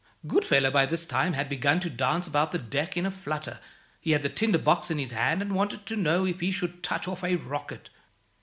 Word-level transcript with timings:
Goodfellow 0.25 0.71
by 0.71 0.87
this 0.87 1.05
time 1.05 1.33
had 1.33 1.47
begun 1.47 1.79
to 1.81 1.87
dance 1.87 2.25
about 2.27 2.51
the 2.51 2.57
deck 2.57 2.97
in 2.97 3.05
a 3.05 3.11
flutter. 3.11 3.59
He 3.99 4.13
had 4.13 4.23
the 4.23 4.29
tinder 4.29 4.57
box 4.57 4.89
in 4.89 4.97
his 4.97 5.11
hand, 5.11 5.43
and 5.43 5.53
wanted 5.53 5.85
to 5.85 5.95
know 5.95 6.25
if 6.25 6.39
he 6.39 6.49
should 6.51 6.81
touch 6.81 7.07
off 7.07 7.23
a 7.23 7.35
rocket. 7.35 7.91